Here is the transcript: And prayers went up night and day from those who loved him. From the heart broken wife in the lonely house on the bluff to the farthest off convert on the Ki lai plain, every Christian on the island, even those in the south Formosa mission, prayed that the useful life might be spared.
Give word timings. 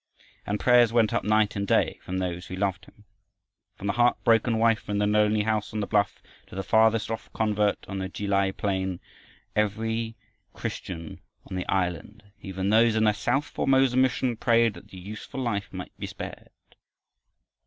And 0.47 0.59
prayers 0.59 0.91
went 0.91 1.13
up 1.13 1.23
night 1.23 1.55
and 1.55 1.67
day 1.67 1.99
from 2.01 2.17
those 2.17 2.47
who 2.47 2.55
loved 2.55 2.85
him. 2.85 3.05
From 3.75 3.85
the 3.85 3.93
heart 3.93 4.17
broken 4.23 4.57
wife 4.57 4.89
in 4.89 4.97
the 4.97 5.05
lonely 5.05 5.43
house 5.43 5.73
on 5.75 5.79
the 5.79 5.85
bluff 5.85 6.23
to 6.47 6.55
the 6.55 6.63
farthest 6.63 7.11
off 7.11 7.31
convert 7.33 7.85
on 7.87 7.99
the 7.99 8.09
Ki 8.09 8.25
lai 8.25 8.51
plain, 8.51 8.99
every 9.55 10.15
Christian 10.53 11.19
on 11.47 11.55
the 11.55 11.67
island, 11.67 12.23
even 12.41 12.71
those 12.71 12.95
in 12.95 13.03
the 13.03 13.13
south 13.13 13.45
Formosa 13.45 13.95
mission, 13.95 14.35
prayed 14.37 14.73
that 14.73 14.87
the 14.87 14.97
useful 14.97 15.39
life 15.39 15.71
might 15.71 15.95
be 15.99 16.07
spared. 16.07 16.49